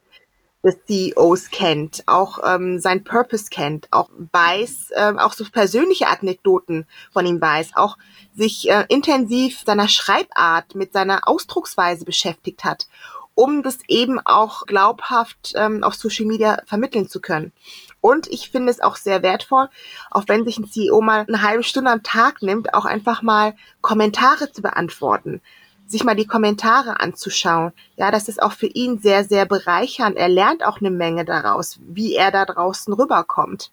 [0.63, 6.85] des CEOs kennt, auch ähm, sein Purpose kennt, auch weiß, ähm, auch so persönliche Anekdoten
[7.11, 7.97] von ihm weiß, auch
[8.35, 12.87] sich äh, intensiv seiner Schreibart, mit seiner Ausdrucksweise beschäftigt hat,
[13.35, 17.53] um das eben auch glaubhaft ähm, auf Social Media vermitteln zu können.
[18.01, 19.69] Und ich finde es auch sehr wertvoll,
[20.09, 23.55] auch wenn sich ein CEO mal eine halbe Stunde am Tag nimmt, auch einfach mal
[23.81, 25.41] Kommentare zu beantworten
[25.89, 27.71] sich mal die Kommentare anzuschauen.
[27.97, 30.17] Ja, das ist auch für ihn sehr, sehr bereichernd.
[30.17, 33.71] Er lernt auch eine Menge daraus, wie er da draußen rüberkommt.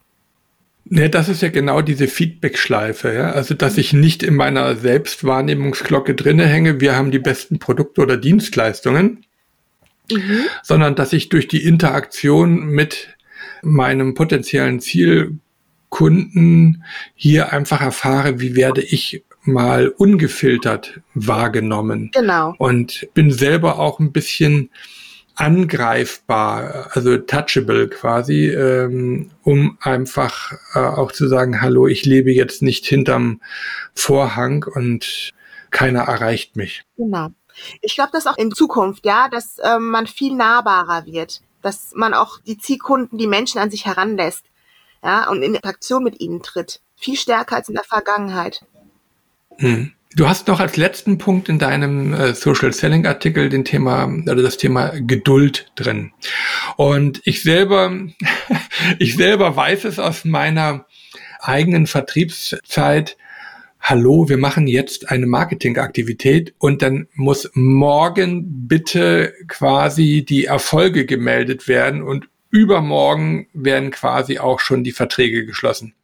[0.88, 3.32] Ne, das ist ja genau diese Feedback-Schleife, ja.
[3.32, 8.16] Also, dass ich nicht in meiner Selbstwahrnehmungsglocke drinne hänge, wir haben die besten Produkte oder
[8.16, 9.24] Dienstleistungen,
[10.10, 10.44] mhm.
[10.62, 13.15] sondern dass ich durch die Interaktion mit
[13.62, 22.10] meinem potenziellen Zielkunden hier einfach erfahre, wie werde ich mal ungefiltert wahrgenommen.
[22.12, 22.54] Genau.
[22.58, 24.70] Und bin selber auch ein bisschen
[25.36, 32.62] angreifbar, also touchable quasi, ähm, um einfach äh, auch zu sagen, hallo, ich lebe jetzt
[32.62, 33.40] nicht hinterm
[33.94, 35.32] Vorhang und
[35.70, 36.84] keiner erreicht mich.
[36.96, 37.28] Genau.
[37.82, 42.14] Ich glaube, dass auch in Zukunft, ja, dass ähm, man viel nahbarer wird, dass man
[42.14, 44.44] auch die Zielkunden, die Menschen an sich heranlässt,
[45.02, 46.80] ja, und in Interaktion mit ihnen tritt.
[46.96, 48.64] Viel stärker als in der Vergangenheit.
[49.58, 49.92] Hm.
[50.14, 54.42] Du hast noch als letzten Punkt in deinem äh, Social Selling Artikel den Thema, also
[54.42, 56.12] das Thema Geduld drin.
[56.76, 57.92] Und ich selber,
[58.98, 60.86] ich selber weiß es aus meiner
[61.40, 63.18] eigenen Vertriebszeit.
[63.88, 71.68] Hallo, wir machen jetzt eine Marketingaktivität und dann muss morgen bitte quasi die Erfolge gemeldet
[71.68, 75.94] werden und übermorgen werden quasi auch schon die Verträge geschlossen.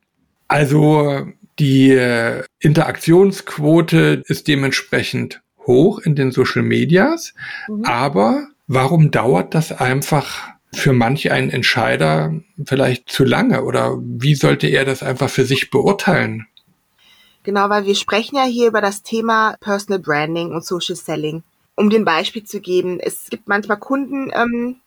[0.47, 1.27] Also
[1.59, 7.35] die äh, Interaktionsquote ist dementsprechend hoch in den Social Medias,
[7.66, 7.85] mhm.
[7.85, 12.33] aber warum dauert das einfach für manch einen Entscheider
[12.64, 16.47] vielleicht zu lange oder wie sollte er das einfach für sich beurteilen?
[17.44, 21.42] Genau, weil wir sprechen ja hier über das Thema Personal Branding und Social Selling.
[21.74, 24.83] Um den Beispiel zu geben, es gibt manchmal Kunden, ähm,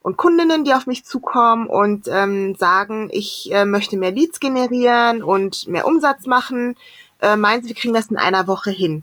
[0.00, 5.22] und Kundinnen, die auf mich zukommen und ähm, sagen, ich äh, möchte mehr Leads generieren
[5.22, 6.76] und mehr Umsatz machen.
[7.20, 9.02] Äh, meinen Sie, wir kriegen das in einer Woche hin?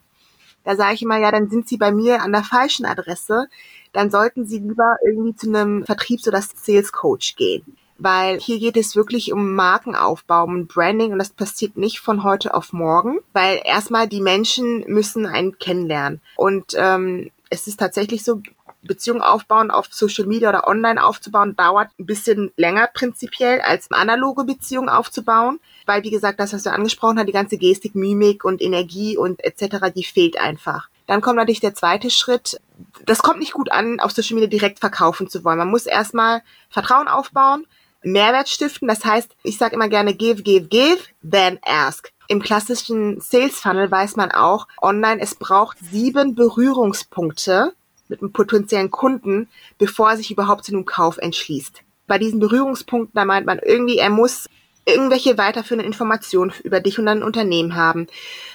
[0.63, 3.47] Da sage ich immer, ja, dann sind Sie bei mir an der falschen Adresse.
[3.93, 7.77] Dann sollten Sie lieber irgendwie zu einem Vertriebs- oder Sales Coach gehen.
[7.97, 12.53] Weil hier geht es wirklich um Markenaufbau, um Branding und das passiert nicht von heute
[12.53, 18.41] auf morgen, weil erstmal die Menschen müssen einen kennenlernen und ähm, es ist tatsächlich so,
[18.85, 24.43] Beziehungen aufbauen auf Social Media oder online aufzubauen, dauert ein bisschen länger prinzipiell als analoge
[24.43, 28.61] Beziehungen aufzubauen, weil wie gesagt, das, was du angesprochen hast, die ganze Gestik, Mimik und
[28.61, 30.89] Energie und etc., die fehlt einfach.
[31.07, 32.59] Dann kommt natürlich der zweite Schritt.
[33.05, 35.59] Das kommt nicht gut an, auf Social Media direkt verkaufen zu wollen.
[35.59, 37.65] Man muss erstmal Vertrauen aufbauen,
[38.05, 38.87] Mehrwert stiften.
[38.87, 42.11] Das heißt, ich sage immer gerne give, give, give, then ask.
[42.27, 47.73] Im klassischen Sales Funnel weiß man auch, online, es braucht sieben Berührungspunkte
[48.07, 51.81] mit einem potenziellen Kunden, bevor er sich überhaupt zu einem Kauf entschließt.
[52.07, 54.47] Bei diesen Berührungspunkten, da meint man irgendwie, er muss
[54.85, 58.07] irgendwelche weiterführenden Informationen über dich und dein Unternehmen haben.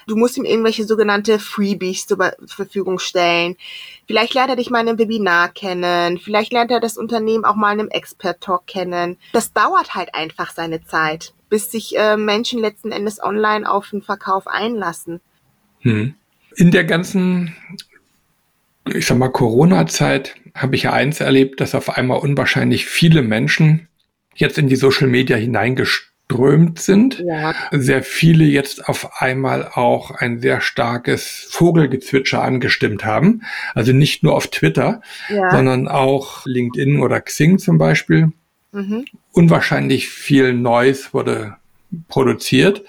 [0.07, 3.57] Du musst ihm irgendwelche sogenannte Freebies zur Verfügung stellen.
[4.07, 6.19] Vielleicht lernt er dich mal in einem Webinar kennen.
[6.19, 9.19] Vielleicht lernt er das Unternehmen auch mal in einem Expert-Talk kennen.
[9.33, 14.03] Das dauert halt einfach seine Zeit, bis sich äh, Menschen letzten Endes online auf den
[14.03, 15.21] Verkauf einlassen.
[15.81, 16.14] Hm.
[16.57, 17.57] In der ganzen,
[18.87, 23.88] ich sag mal, Corona-Zeit habe ich ja eins erlebt, dass auf einmal unwahrscheinlich viele Menschen
[24.35, 27.19] jetzt in die Social Media hineingestellt strömt sind.
[27.19, 27.55] Ja.
[27.73, 33.43] Sehr viele jetzt auf einmal auch ein sehr starkes Vogelgezwitscher angestimmt haben.
[33.75, 35.51] Also nicht nur auf Twitter, ja.
[35.51, 38.33] sondern auch LinkedIn oder Xing zum Beispiel.
[38.73, 39.05] Mhm.
[39.33, 41.57] Unwahrscheinlich viel Neues wurde
[42.09, 42.85] produziert.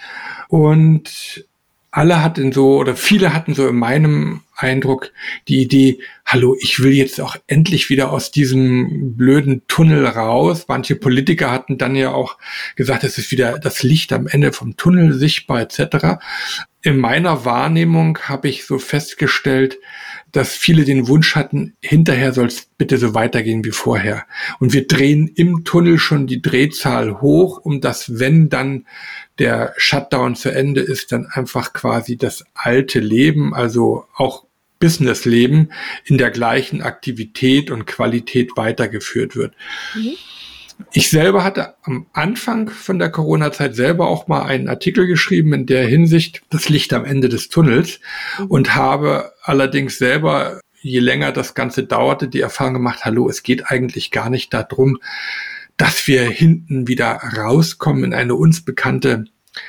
[0.47, 1.45] Und
[1.91, 5.11] alle hatten so, oder viele hatten so in meinem Eindruck
[5.49, 10.65] die Idee, hallo, ich will jetzt auch endlich wieder aus diesem blöden Tunnel raus.
[10.69, 12.37] Manche Politiker hatten dann ja auch
[12.77, 16.21] gesagt, es ist wieder das Licht am Ende vom Tunnel sichtbar etc.
[16.81, 19.77] In meiner Wahrnehmung habe ich so festgestellt,
[20.31, 24.25] dass viele den Wunsch hatten, hinterher soll es bitte so weitergehen wie vorher.
[24.59, 28.85] Und wir drehen im Tunnel schon die Drehzahl hoch, um dass, wenn dann
[29.39, 34.45] der Shutdown zu Ende ist, dann einfach quasi das alte Leben, also auch
[34.79, 35.71] Businessleben
[36.05, 39.53] in der gleichen Aktivität und Qualität weitergeführt wird.
[39.95, 40.15] Mhm.
[40.93, 45.65] Ich selber hatte am Anfang von der Corona-Zeit selber auch mal einen Artikel geschrieben in
[45.65, 47.99] der Hinsicht, das Licht am Ende des Tunnels
[48.37, 48.45] mhm.
[48.47, 53.69] und habe allerdings selber, je länger das Ganze dauerte, die Erfahrung gemacht, hallo, es geht
[53.69, 54.99] eigentlich gar nicht darum,
[55.77, 59.25] dass wir hinten wieder rauskommen in eine uns bekannte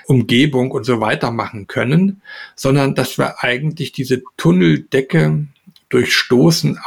[0.06, 2.22] Umgebung und so weitermachen können,
[2.54, 5.46] sondern dass wir eigentlich diese Tunneldecke
[5.88, 6.78] durchstoßen,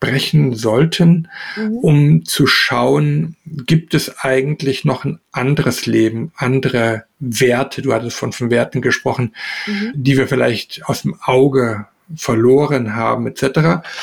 [0.00, 1.78] aufbrechen sollten, mhm.
[1.78, 8.32] um zu schauen, gibt es eigentlich noch ein anderes Leben, andere Werte, du hattest von,
[8.32, 9.34] von Werten gesprochen,
[9.66, 9.92] mhm.
[9.94, 13.42] die wir vielleicht aus dem Auge verloren haben, etc.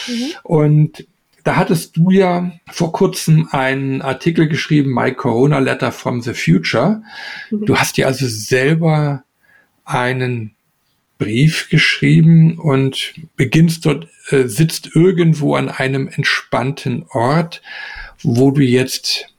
[0.07, 0.31] Mhm.
[0.43, 1.07] Und
[1.43, 7.03] da hattest du ja vor kurzem einen Artikel geschrieben, My Corona Letter from the Future.
[7.51, 7.65] Mhm.
[7.65, 9.23] Du hast dir also selber
[9.85, 10.55] einen
[11.23, 17.61] Brief geschrieben und beginnst dort, äh, sitzt irgendwo an einem entspannten Ort,
[18.23, 19.33] wo du jetzt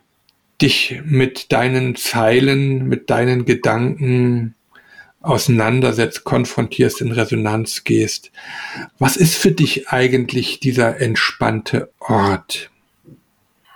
[0.62, 4.54] dich mit deinen Zeilen, mit deinen Gedanken
[5.20, 8.30] auseinandersetzt, konfrontierst, in Resonanz gehst.
[8.98, 12.70] Was ist für dich eigentlich dieser entspannte Ort?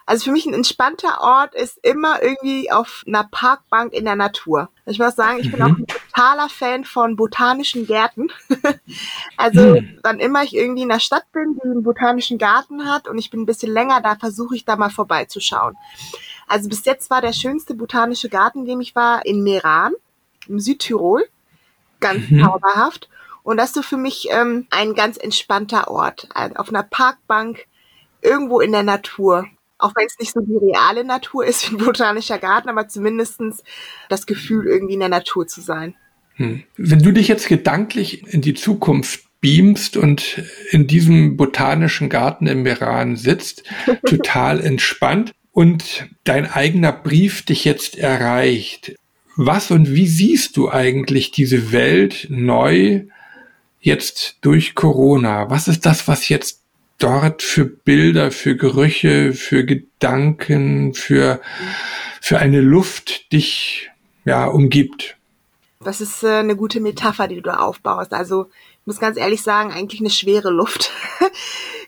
[0.08, 4.70] Also für mich ein entspannter Ort ist immer irgendwie auf einer Parkbank in der Natur.
[4.86, 5.66] Ich muss sagen, ich bin mhm.
[5.66, 8.28] auch ein totaler Fan von botanischen Gärten.
[9.36, 9.98] also mhm.
[10.02, 13.28] wann immer ich irgendwie in der Stadt bin, die einen botanischen Garten hat und ich
[13.28, 15.76] bin ein bisschen länger da, versuche ich da mal vorbeizuschauen.
[16.46, 19.92] Also bis jetzt war der schönste botanische Garten, in dem ich war, in Meran,
[20.48, 21.28] im Südtirol
[22.00, 22.44] ganz mhm.
[22.44, 23.10] zauberhaft.
[23.42, 26.28] Und das ist so für mich ähm, ein ganz entspannter Ort.
[26.54, 27.66] Auf einer Parkbank,
[28.22, 29.44] irgendwo in der Natur.
[29.78, 33.62] Auch wenn es nicht so die reale Natur ist wie ein botanischer Garten, aber zumindestens
[34.08, 35.94] das Gefühl, irgendwie in der Natur zu sein.
[36.34, 36.64] Hm.
[36.76, 42.62] Wenn du dich jetzt gedanklich in die Zukunft beamst und in diesem botanischen Garten im
[42.62, 43.64] Meran sitzt,
[44.06, 48.94] total entspannt und dein eigener Brief dich jetzt erreicht,
[49.36, 53.04] was und wie siehst du eigentlich diese Welt neu
[53.80, 55.48] jetzt durch Corona?
[55.50, 56.64] Was ist das, was jetzt
[56.98, 61.40] dort für Bilder, für Gerüche, für Gedanken, für,
[62.20, 63.90] für eine Luft dich
[64.24, 65.16] ja umgibt?
[65.80, 68.12] Das ist äh, eine gute Metapher, die du da aufbaust.
[68.12, 68.46] Also
[68.80, 70.90] ich muss ganz ehrlich sagen, eigentlich eine schwere Luft.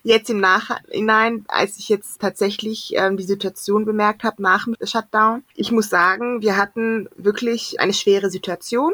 [0.03, 5.43] jetzt im Nachhinein, als ich jetzt tatsächlich ähm, die Situation bemerkt habe nach dem Shutdown.
[5.55, 8.93] Ich muss sagen, wir hatten wirklich eine schwere Situation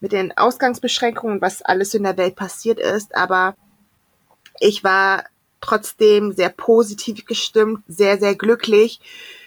[0.00, 3.14] mit den Ausgangsbeschränkungen, was alles in der Welt passiert ist.
[3.16, 3.56] Aber
[4.60, 5.24] ich war
[5.60, 9.00] trotzdem sehr positiv gestimmt, sehr, sehr glücklich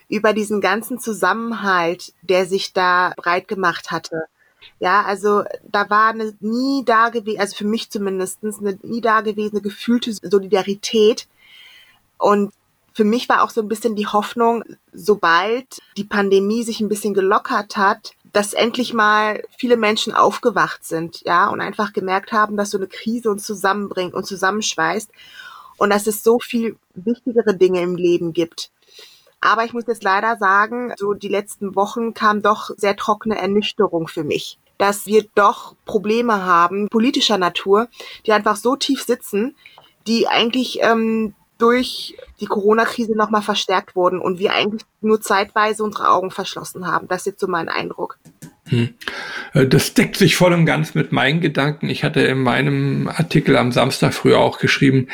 [0.09, 4.25] über diesen ganzen Zusammenhalt, der sich da breit gemacht hatte.
[4.79, 9.21] Ja, also da war eine nie da gewesen, also für mich zumindestens eine nie da
[9.21, 11.27] gewesene gefühlte Solidarität.
[12.17, 12.53] Und
[12.93, 17.13] für mich war auch so ein bisschen die Hoffnung, sobald die Pandemie sich ein bisschen
[17.13, 22.71] gelockert hat, dass endlich mal viele Menschen aufgewacht sind, ja, und einfach gemerkt haben, dass
[22.71, 25.09] so eine Krise uns zusammenbringt und zusammenschweißt
[25.77, 28.71] und dass es so viel wichtigere Dinge im Leben gibt.
[29.41, 34.07] Aber ich muss jetzt leider sagen, so die letzten Wochen kam doch sehr trockene Ernüchterung
[34.07, 37.87] für mich, dass wir doch Probleme haben politischer Natur,
[38.25, 39.55] die einfach so tief sitzen,
[40.07, 46.09] die eigentlich ähm, durch die Corona-Krise nochmal verstärkt wurden und wir eigentlich nur zeitweise unsere
[46.09, 47.07] Augen verschlossen haben.
[47.07, 48.17] Das ist jetzt so mein Eindruck.
[48.67, 48.95] Hm.
[49.53, 51.89] Äh, das deckt sich voll und ganz mit meinen Gedanken.
[51.89, 55.07] Ich hatte in meinem Artikel am Samstag früher auch geschrieben,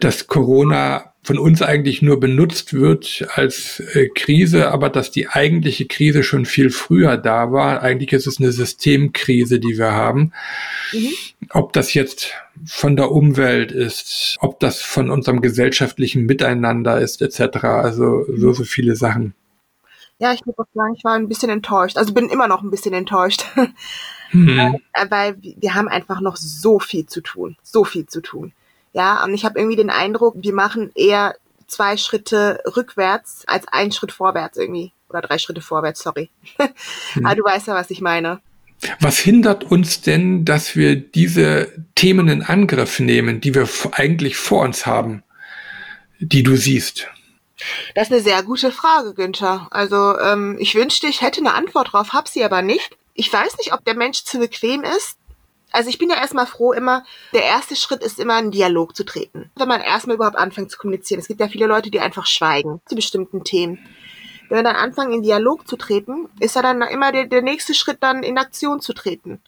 [0.00, 5.86] dass Corona von uns eigentlich nur benutzt wird als äh, Krise, aber dass die eigentliche
[5.86, 7.82] Krise schon viel früher da war.
[7.82, 10.32] Eigentlich ist es eine Systemkrise, die wir haben.
[10.92, 11.08] Mhm.
[11.50, 12.32] Ob das jetzt
[12.66, 17.64] von der Umwelt ist, ob das von unserem gesellschaftlichen Miteinander ist, etc.
[17.64, 19.34] Also so, so viele Sachen.
[20.18, 21.96] Ja, ich muss auch sagen, ich war ein bisschen enttäuscht.
[21.96, 23.44] Also bin immer noch ein bisschen enttäuscht.
[24.32, 24.80] Mhm.
[25.10, 27.56] Weil wir haben einfach noch so viel zu tun.
[27.62, 28.52] So viel zu tun.
[28.94, 31.34] Ja, und ich habe irgendwie den Eindruck, wir machen eher
[31.66, 34.92] zwei Schritte rückwärts als einen Schritt vorwärts irgendwie.
[35.08, 36.30] Oder drei Schritte vorwärts, sorry.
[36.56, 37.26] hm.
[37.26, 38.40] Aber du weißt ja, was ich meine.
[39.00, 44.62] Was hindert uns denn, dass wir diese Themen in Angriff nehmen, die wir eigentlich vor
[44.62, 45.22] uns haben,
[46.20, 47.08] die du siehst?
[47.94, 49.68] Das ist eine sehr gute Frage, Günther.
[49.70, 52.96] Also ähm, ich wünschte, ich hätte eine Antwort drauf, hab sie aber nicht.
[53.14, 55.16] Ich weiß nicht, ob der Mensch zu bequem ist,
[55.74, 59.04] also ich bin ja erstmal froh immer, der erste Schritt ist immer in Dialog zu
[59.04, 59.50] treten.
[59.56, 61.20] Wenn man erstmal überhaupt anfängt zu kommunizieren.
[61.20, 63.78] Es gibt ja viele Leute, die einfach schweigen zu bestimmten Themen.
[64.48, 67.74] Wenn wir dann anfangen, in Dialog zu treten, ist ja dann immer der, der nächste
[67.74, 69.40] Schritt, dann in Aktion zu treten.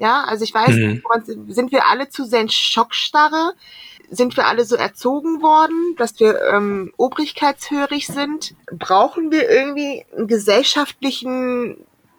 [0.00, 1.02] Ja, also ich weiß, mhm.
[1.48, 3.52] sind wir alle zu sehr in Schockstarre?
[4.10, 8.54] Sind wir alle so erzogen worden, dass wir ähm, obrigkeitshörig sind?
[8.72, 11.76] Brauchen wir irgendwie einen gesellschaftlichen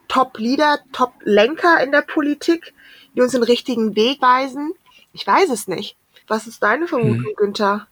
[0.08, 2.72] Top-Leader, Top-Lenker in der Politik?
[3.14, 4.72] Die uns den richtigen Weg weisen?
[5.12, 5.96] Ich weiß es nicht.
[6.28, 7.34] Was ist deine Vermutung, hm.
[7.36, 7.86] Günther?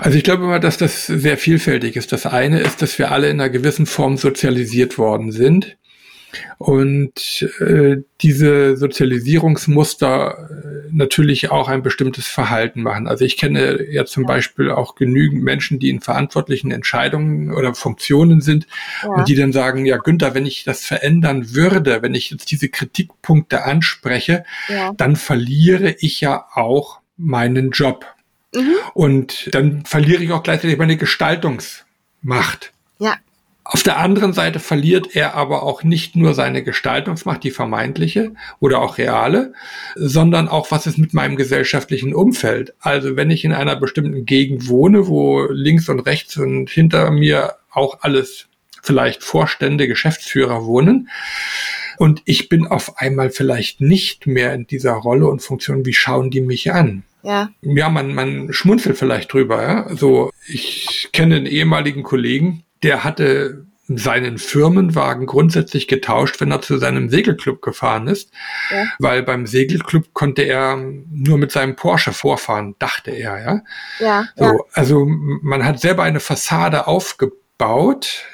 [0.00, 2.12] Also ich glaube immer, dass das sehr vielfältig ist.
[2.12, 5.76] Das eine ist, dass wir alle in einer gewissen Form sozialisiert worden sind.
[6.58, 13.06] Und äh, diese Sozialisierungsmuster äh, natürlich auch ein bestimmtes Verhalten machen.
[13.06, 14.26] Also ich kenne ja zum.
[14.26, 18.66] Beispiel auch genügend Menschen, die in verantwortlichen Entscheidungen oder Funktionen sind
[19.02, 19.10] ja.
[19.10, 22.68] und die dann sagen, ja Günther, wenn ich das verändern würde, wenn ich jetzt diese
[22.68, 24.92] Kritikpunkte anspreche, ja.
[24.96, 28.04] dann verliere ich ja auch meinen Job.
[28.54, 28.74] Mhm.
[28.94, 32.72] Und dann verliere ich auch gleichzeitig meine Gestaltungsmacht.
[32.98, 33.16] Ja.
[33.68, 38.80] Auf der anderen Seite verliert er aber auch nicht nur seine Gestaltungsmacht, die vermeintliche oder
[38.80, 39.54] auch reale,
[39.96, 42.74] sondern auch, was ist mit meinem gesellschaftlichen Umfeld.
[42.78, 47.54] Also wenn ich in einer bestimmten Gegend wohne, wo links und rechts und hinter mir
[47.72, 48.46] auch alles
[48.84, 51.08] vielleicht Vorstände, Geschäftsführer wohnen,
[51.98, 56.30] und ich bin auf einmal vielleicht nicht mehr in dieser Rolle und Funktion, wie schauen
[56.30, 57.02] die mich an?
[57.22, 57.50] Ja.
[57.62, 59.96] Ja, man, man schmunzelt vielleicht drüber, ja.
[59.96, 66.76] So, ich kenne einen ehemaligen Kollegen, der hatte seinen Firmenwagen grundsätzlich getauscht, wenn er zu
[66.78, 68.32] seinem Segelclub gefahren ist,
[68.70, 68.84] ja.
[68.98, 73.62] weil beim Segelclub konnte er nur mit seinem Porsche vorfahren, dachte er, ja.
[74.00, 74.28] Ja.
[74.34, 74.52] So, ja.
[74.72, 78.24] Also man hat selber eine Fassade aufgebaut.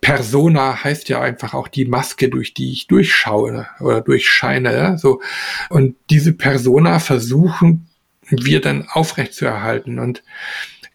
[0.00, 4.76] Persona heißt ja einfach auch die Maske, durch die ich durchschaue oder durchscheine.
[4.76, 4.98] Ja?
[4.98, 5.20] So
[5.70, 7.88] und diese Persona versuchen
[8.28, 10.24] wir dann aufrechtzuerhalten und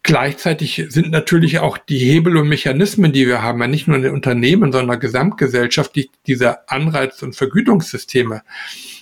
[0.03, 4.03] Gleichzeitig sind natürlich auch die Hebel und Mechanismen, die wir haben, ja nicht nur in
[4.03, 8.41] den Unternehmen, sondern gesamtgesellschaftlich diese Anreiz- und Vergütungssysteme.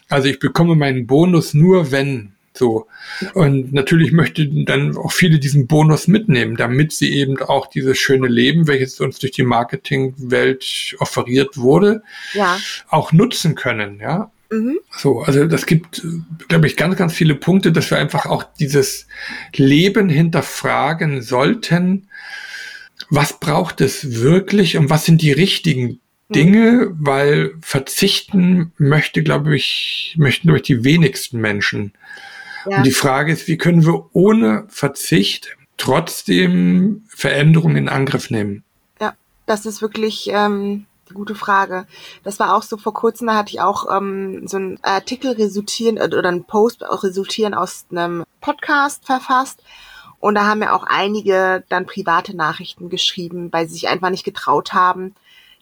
[0.10, 2.88] Also ich bekomme meinen Bonus nur, wenn so.
[3.34, 8.28] Und natürlich möchten dann auch viele diesen Bonus mitnehmen, damit sie eben auch dieses schöne
[8.28, 12.58] Leben, welches uns durch die Marketingwelt offeriert wurde, ja.
[12.90, 14.32] auch nutzen können, ja.
[14.52, 14.80] Mhm.
[14.92, 16.02] So, also das gibt,
[16.48, 19.08] glaube ich, ganz, ganz viele Punkte, dass wir einfach auch dieses
[19.56, 22.08] Leben hinterfragen sollten.
[23.10, 26.00] Was braucht es wirklich und was sind die richtigen
[26.30, 26.34] mhm.
[26.34, 31.94] Dinge, weil verzichten möchte, glaube ich, möchten, glaube ich, die wenigsten Menschen.
[32.70, 32.78] Ja.
[32.78, 38.64] Und die Frage ist, wie können wir ohne Verzicht trotzdem Veränderungen in Angriff nehmen?
[39.00, 39.14] Ja,
[39.46, 41.88] das ist wirklich ähm, Gute Frage.
[42.24, 45.98] Das war auch so vor kurzem, da hatte ich auch ähm, so einen Artikel resultieren
[45.98, 49.64] äh, oder einen Post auch resultieren aus einem Podcast verfasst.
[50.20, 54.26] Und da haben mir auch einige dann private Nachrichten geschrieben, weil sie sich einfach nicht
[54.26, 55.16] getraut haben,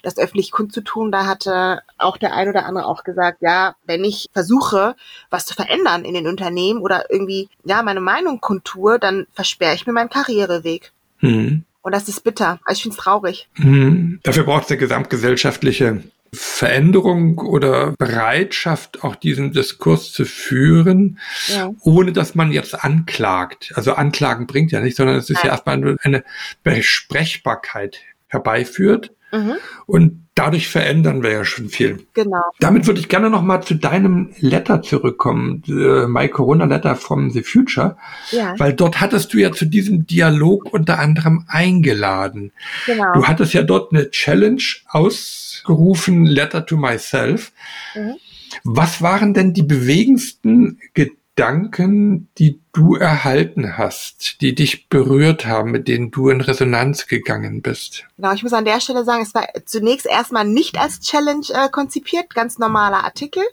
[0.04, 1.12] das öffentlich kundzutun.
[1.12, 4.96] Da hatte auch der ein oder andere auch gesagt, ja, wenn ich versuche,
[5.30, 9.86] was zu verändern in den Unternehmen oder irgendwie, ja, meine Meinung kundtue, dann versperre ich
[9.86, 10.92] mir meinen Karriereweg.
[11.20, 11.64] Mhm.
[11.88, 12.60] Und das ist bitter.
[12.66, 13.48] Also ich finde es traurig.
[13.56, 14.20] Mhm.
[14.24, 21.18] Dafür braucht es eine gesamtgesellschaftliche Veränderung oder Bereitschaft, auch diesen Diskurs zu führen,
[21.48, 21.72] ja.
[21.84, 23.72] ohne dass man jetzt anklagt.
[23.76, 25.46] Also Anklagen bringt ja nicht, sondern es ist Nein.
[25.46, 26.26] ja erstmal eine
[26.62, 29.14] Besprechbarkeit herbeiführt.
[29.38, 29.54] Mhm.
[29.86, 32.06] Und dadurch verändern wir ja schon viel.
[32.14, 32.42] Genau.
[32.60, 37.44] Damit würde ich gerne nochmal zu deinem Letter zurückkommen, äh, My Corona Letter from the
[37.44, 37.98] Future,
[38.32, 38.54] ja.
[38.58, 42.52] weil dort hattest du ja zu diesem Dialog unter anderem eingeladen.
[42.86, 43.14] Genau.
[43.14, 47.52] Du hattest ja dort eine Challenge ausgerufen, Letter to Myself.
[47.96, 48.16] Mhm.
[48.64, 55.70] Was waren denn die bewegendsten Gedanken, Gedanken, die du erhalten hast, die dich berührt haben,
[55.70, 58.06] mit denen du in Resonanz gegangen bist?
[58.16, 61.70] Genau, ich muss an der Stelle sagen, es war zunächst erstmal nicht als Challenge äh,
[61.70, 63.44] konzipiert, ganz normaler Artikel.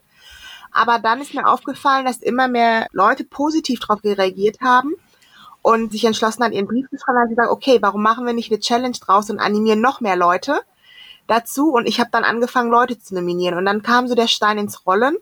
[0.73, 4.95] Aber dann ist mir aufgefallen, dass immer mehr Leute positiv darauf reagiert haben
[5.61, 8.51] und sich entschlossen haben, ihren Brief zu schreiben, und gesagt, okay, warum machen wir nicht
[8.51, 10.59] eine Challenge draus und animieren noch mehr Leute
[11.27, 11.71] dazu?
[11.71, 13.59] Und ich habe dann angefangen, Leute zu nominieren.
[13.59, 15.19] Und dann kam so der Stein ins Rollen.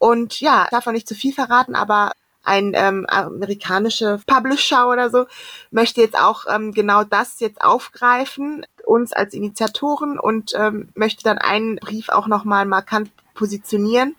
[0.00, 5.26] Und ja, darf auch nicht zu viel verraten, aber ein ähm, amerikanische Publisher oder so
[5.70, 11.36] möchte jetzt auch ähm, genau das jetzt aufgreifen, uns als Initiatoren und ähm, möchte dann
[11.36, 14.16] einen Brief auch nochmal markant positionieren.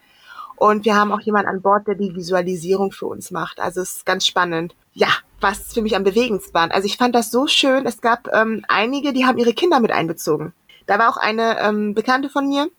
[0.55, 3.59] Und wir haben auch jemanden an Bord, der die Visualisierung für uns macht.
[3.59, 4.75] Also es ist ganz spannend.
[4.93, 5.09] Ja,
[5.39, 6.69] was für mich am bewegendsten war.
[6.71, 7.87] Also ich fand das so schön.
[7.87, 10.53] Es gab ähm, einige, die haben ihre Kinder mit einbezogen.
[10.85, 12.69] Da war auch eine ähm, Bekannte von mir,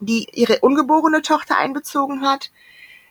[0.00, 2.50] die ihre ungeborene Tochter einbezogen hat.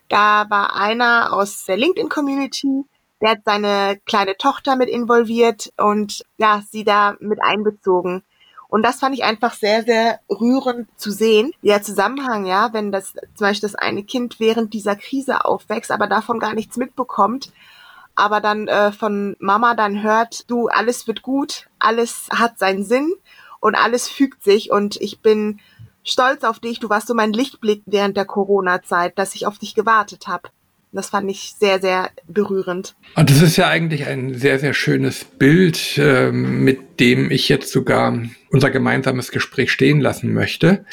[0.09, 2.85] Da war einer aus der LinkedIn-Community,
[3.21, 8.23] der hat seine kleine Tochter mit involviert und ja, sie da mit einbezogen.
[8.67, 11.53] Und das fand ich einfach sehr, sehr rührend zu sehen.
[11.61, 16.07] Der Zusammenhang, ja, wenn das zum Beispiel das eine Kind während dieser Krise aufwächst, aber
[16.07, 17.53] davon gar nichts mitbekommt,
[18.15, 23.13] aber dann äh, von Mama dann hört, du, alles wird gut, alles hat seinen Sinn
[23.59, 25.59] und alles fügt sich und ich bin
[26.03, 26.79] stolz auf dich.
[26.79, 30.49] Du warst so mein Lichtblick während der Corona-Zeit, dass ich auf dich gewartet habe.
[30.91, 32.95] Das fand ich sehr, sehr berührend.
[33.15, 37.71] Und das ist ja eigentlich ein sehr, sehr schönes Bild, äh, mit dem ich jetzt
[37.71, 38.15] sogar
[38.51, 40.85] unser gemeinsames Gespräch stehen lassen möchte.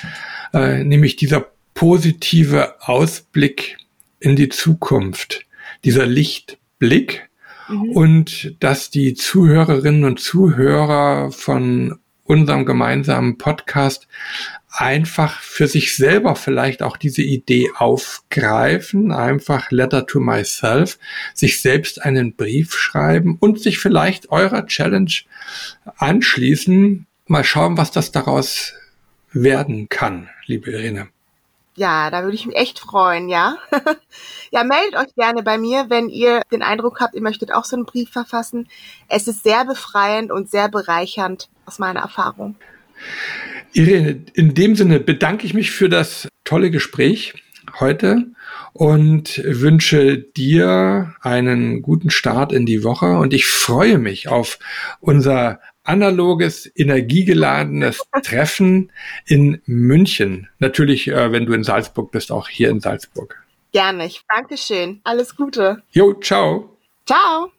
[0.54, 3.76] Äh, nämlich dieser positive Ausblick
[4.20, 5.46] in die Zukunft,
[5.84, 7.28] dieser Lichtblick
[7.68, 7.90] mhm.
[7.90, 11.98] und dass die Zuhörerinnen und Zuhörer von
[12.30, 14.06] unserem gemeinsamen Podcast
[14.70, 21.00] einfach für sich selber vielleicht auch diese Idee aufgreifen, einfach Letter to Myself,
[21.34, 25.10] sich selbst einen Brief schreiben und sich vielleicht eurer Challenge
[25.96, 27.06] anschließen.
[27.26, 28.74] Mal schauen, was das daraus
[29.32, 31.08] werden kann, liebe Irene.
[31.80, 33.56] Ja, da würde ich mich echt freuen, ja.
[34.50, 37.74] ja, meldet euch gerne bei mir, wenn ihr den Eindruck habt, ihr möchtet auch so
[37.74, 38.68] einen Brief verfassen.
[39.08, 42.56] Es ist sehr befreiend und sehr bereichernd aus meiner Erfahrung.
[43.72, 47.42] Irene, in dem Sinne bedanke ich mich für das tolle Gespräch
[47.78, 48.26] heute
[48.74, 54.58] und wünsche dir einen guten Start in die Woche und ich freue mich auf
[55.00, 55.60] unser
[55.90, 58.92] analoges, energiegeladenes Treffen
[59.26, 60.48] in München.
[60.58, 63.36] Natürlich, äh, wenn du in Salzburg bist, auch hier in Salzburg.
[63.72, 64.08] Gerne.
[64.28, 65.00] Dankeschön.
[65.04, 65.82] Alles Gute.
[65.90, 66.76] Jo, ciao.
[67.06, 67.50] Ciao.